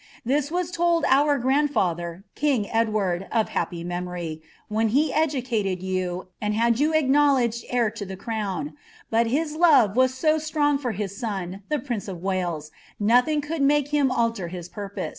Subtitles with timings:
[0.25, 6.79] This »«lM our grandfather, king Edward, of happy memory, wlieit he educated y< and had
[6.79, 8.73] you acknowledged heir lo the crown;
[9.11, 13.91] but his love wv strong for his son, the prince of AVales, nothing rould make
[13.91, 15.09] bim tbn his purpuw.